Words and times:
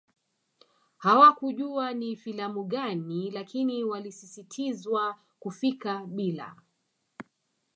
Hawakujua 0.97 1.93
ni 1.93 2.15
filamu 2.15 2.63
gani 2.63 3.31
lakini 3.31 3.83
walisisitizwa 3.83 5.15
kufika 5.39 6.05
bila 6.05 6.55